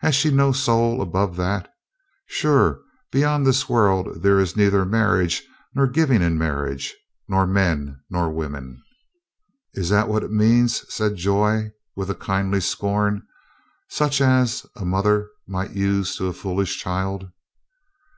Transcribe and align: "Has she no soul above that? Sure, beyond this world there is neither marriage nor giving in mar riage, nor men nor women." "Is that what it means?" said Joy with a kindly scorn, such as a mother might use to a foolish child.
"Has 0.00 0.14
she 0.14 0.30
no 0.30 0.52
soul 0.52 1.00
above 1.00 1.34
that? 1.36 1.66
Sure, 2.26 2.80
beyond 3.10 3.46
this 3.46 3.70
world 3.70 4.20
there 4.22 4.38
is 4.38 4.54
neither 4.54 4.84
marriage 4.84 5.44
nor 5.74 5.86
giving 5.86 6.20
in 6.20 6.36
mar 6.36 6.56
riage, 6.66 6.90
nor 7.26 7.46
men 7.46 7.98
nor 8.10 8.30
women." 8.30 8.82
"Is 9.72 9.88
that 9.88 10.08
what 10.08 10.24
it 10.24 10.30
means?" 10.30 10.84
said 10.92 11.16
Joy 11.16 11.70
with 11.96 12.10
a 12.10 12.14
kindly 12.14 12.60
scorn, 12.60 13.22
such 13.88 14.20
as 14.20 14.66
a 14.76 14.84
mother 14.84 15.30
might 15.48 15.70
use 15.72 16.16
to 16.18 16.26
a 16.26 16.34
foolish 16.34 16.76
child. 16.78 17.30